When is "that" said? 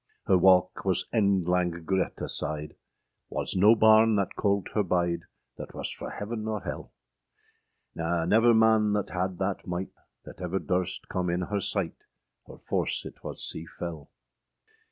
4.15-4.35, 5.57-5.75, 8.93-9.11, 9.37-9.67, 10.25-10.41